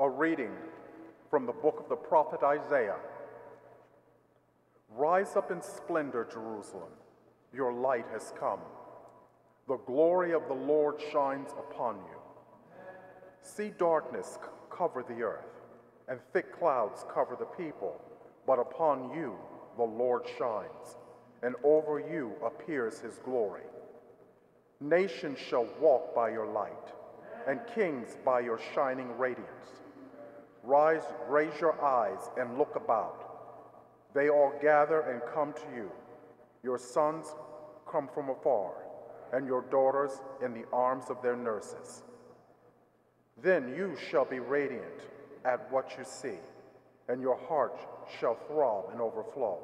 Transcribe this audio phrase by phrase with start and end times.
[0.00, 0.52] A reading
[1.28, 3.00] from the book of the prophet Isaiah.
[4.90, 6.92] Rise up in splendor, Jerusalem.
[7.52, 8.60] Your light has come.
[9.66, 12.20] The glory of the Lord shines upon you.
[13.42, 14.38] See darkness
[14.70, 15.50] cover the earth,
[16.06, 18.00] and thick clouds cover the people,
[18.46, 19.34] but upon you
[19.76, 20.96] the Lord shines,
[21.42, 23.66] and over you appears his glory.
[24.80, 26.94] Nations shall walk by your light,
[27.48, 29.48] and kings by your shining radiance.
[30.62, 33.24] Rise, raise your eyes, and look about.
[34.14, 35.90] They all gather and come to you.
[36.62, 37.26] Your sons
[37.90, 38.72] come from afar,
[39.32, 42.02] and your daughters in the arms of their nurses.
[43.42, 45.02] Then you shall be radiant
[45.44, 46.38] at what you see,
[47.08, 47.78] and your heart
[48.18, 49.58] shall throb and overflow.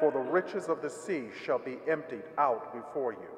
[0.00, 3.28] For the riches of the sea shall be emptied out before you,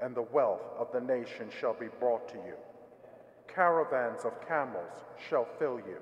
[0.00, 2.54] and the wealth of the nation shall be brought to you.
[3.56, 4.92] Caravans of camels
[5.30, 5.96] shall fill you,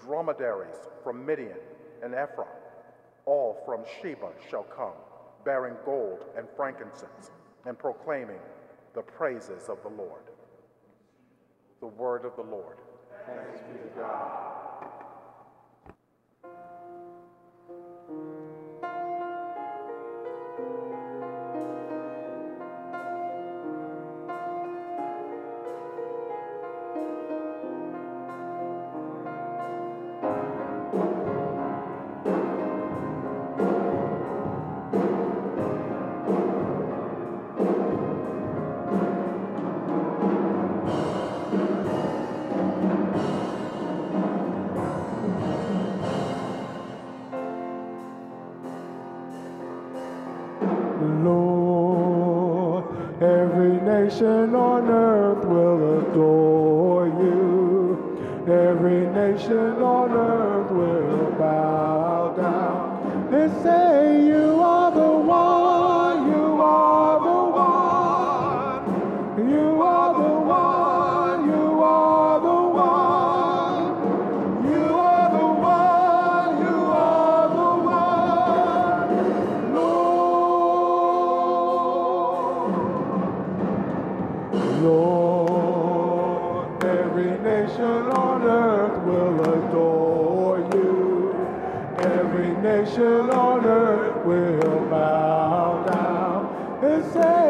[0.00, 1.58] dromedaries from Midian
[2.00, 2.46] and Ephah,
[3.24, 4.94] all from Sheba shall come,
[5.44, 7.32] bearing gold and frankincense,
[7.64, 8.38] and proclaiming
[8.94, 10.22] the praises of the Lord.
[11.80, 12.76] The word of the Lord.
[13.26, 14.55] Lord,
[54.16, 58.46] nation on earth will adore you.
[58.48, 64.55] Every nation on earth will bow down and say, You
[92.76, 97.45] nation on earth will bow down and say,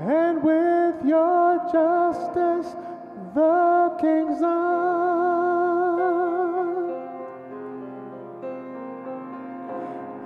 [0.00, 2.74] And with your justice,
[3.34, 4.80] the king's on.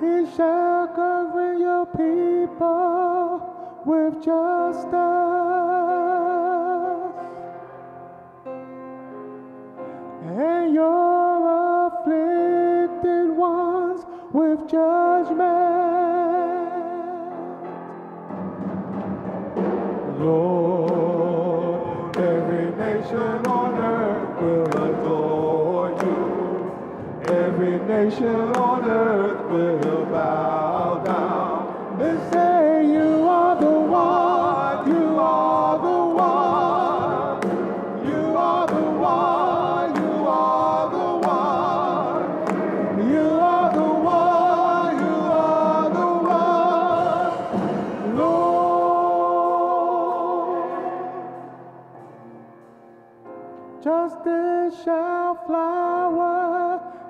[0.01, 5.54] He shall govern your people with justice
[23.15, 27.33] nation on earth will adore you.
[27.33, 29.84] Every nation on earth will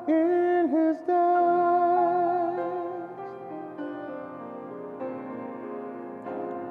[0.08, 1.14] in his days,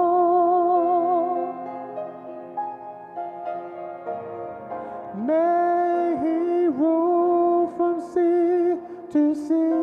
[5.15, 8.77] May he rule from sea
[9.11, 9.82] to sea.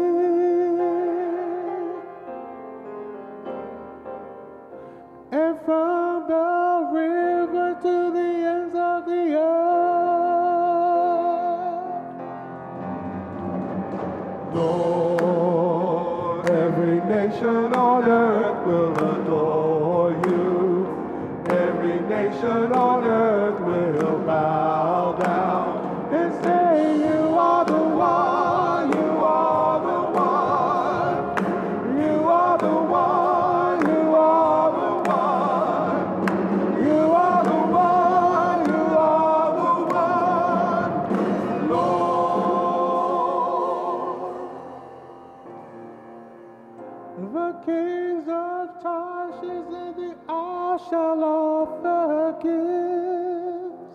[14.53, 16.47] adore.
[16.51, 21.45] Every nation on earth will adore you.
[21.49, 23.20] Every nation on earth.
[47.19, 53.91] The kings of Tarshish and the isle shall offer gifts.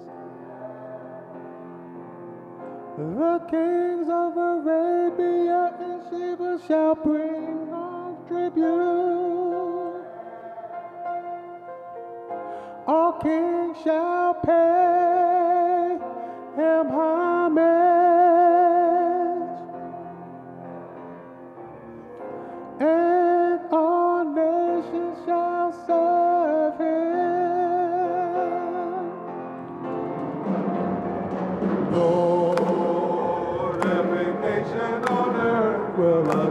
[2.98, 8.66] The kings of Arabia and Sheba shall bring on tribute.
[12.88, 14.85] All kings shall pay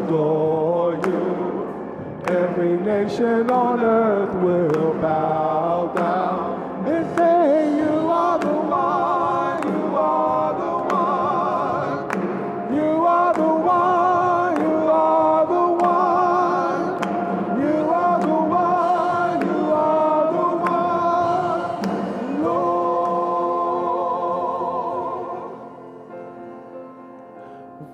[0.05, 2.25] adore you.
[2.27, 5.44] Every nation on earth will bow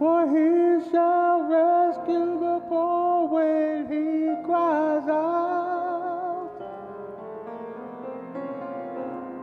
[0.01, 6.51] For he shall rescue the poor when he cries out,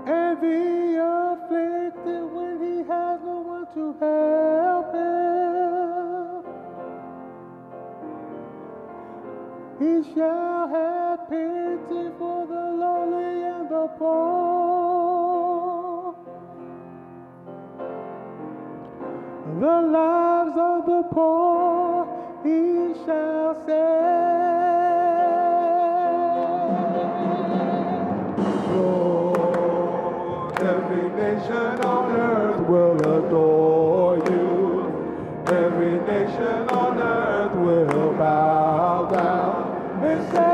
[0.08, 6.42] and the afflicted when he has no one to help him.
[9.78, 14.98] He shall have pity for the lowly and the poor.
[19.60, 20.27] The of
[21.04, 22.08] poor
[22.44, 24.28] he shall save.
[28.76, 34.48] Lord, every nation on earth will adore you.
[35.48, 40.47] Every nation on earth will bow down and say,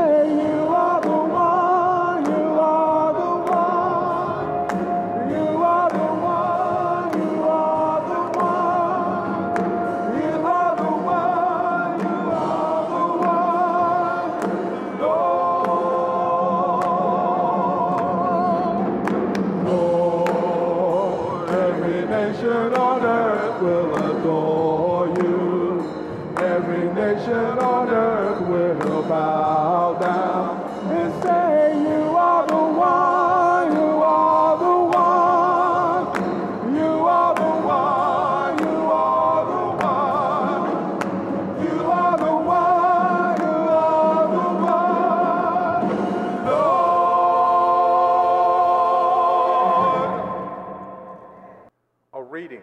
[52.34, 52.62] reading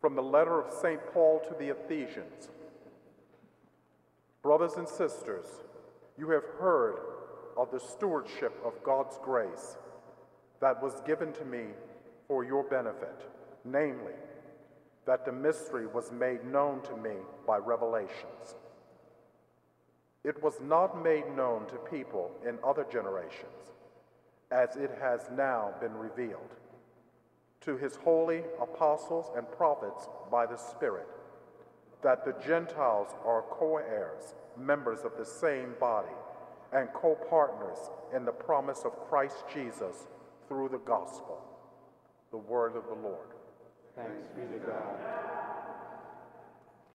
[0.00, 0.98] from the letter of St.
[1.14, 2.48] Paul to the Ephesians.
[4.42, 5.46] Brothers and sisters,
[6.18, 6.96] you have heard
[7.56, 9.76] of the stewardship of God's grace
[10.60, 11.66] that was given to me
[12.26, 13.24] for your benefit,
[13.64, 14.18] namely,
[15.06, 18.56] that the mystery was made known to me by revelations.
[20.24, 23.70] It was not made known to people in other generations,
[24.50, 26.56] as it has now been revealed
[27.62, 31.06] to his holy apostles and prophets by the Spirit,
[32.02, 36.08] that the Gentiles are co heirs, members of the same body,
[36.72, 37.78] and co partners
[38.14, 40.08] in the promise of Christ Jesus
[40.48, 41.38] through the gospel.
[42.30, 43.28] The word of the Lord.
[43.96, 45.39] Thanks be to God.